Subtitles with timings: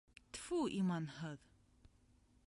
[0.37, 1.43] Тфү, иманһыҙ!